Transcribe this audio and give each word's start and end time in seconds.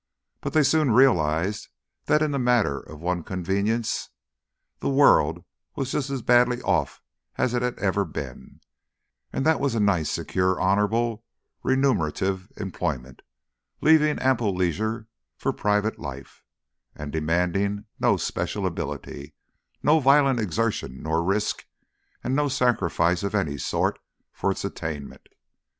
But 0.41 0.53
they 0.53 0.63
soon 0.63 0.89
realised 0.89 1.67
that 2.05 2.23
in 2.23 2.31
the 2.31 2.39
matter 2.39 2.79
of 2.79 2.99
one 2.99 3.21
convenience 3.23 4.09
the 4.79 4.89
world 4.89 5.45
was 5.75 5.91
just 5.91 6.09
as 6.09 6.23
badly 6.23 6.59
off 6.63 6.99
as 7.35 7.53
it 7.53 7.61
had 7.61 7.77
ever 7.77 8.03
been, 8.03 8.61
and 9.31 9.45
that 9.45 9.59
was 9.59 9.75
a 9.75 9.79
nice, 9.79 10.09
secure, 10.09 10.59
honourable, 10.59 11.23
remunerative 11.61 12.51
employment, 12.57 13.21
leaving 13.79 14.17
ample 14.17 14.55
leisure 14.55 15.07
for 15.37 15.51
the 15.51 15.57
private 15.59 15.99
life, 15.99 16.43
and 16.95 17.11
demanding 17.11 17.85
no 17.99 18.17
special 18.17 18.65
ability, 18.65 19.35
no 19.83 19.99
violent 19.99 20.39
exertion 20.39 21.03
nor 21.03 21.21
risk, 21.23 21.67
and 22.23 22.35
no 22.35 22.47
sacrifice 22.47 23.21
of 23.21 23.35
any 23.35 23.55
sort 23.55 23.99
for 24.33 24.49
its 24.49 24.65
attainment. 24.65 25.27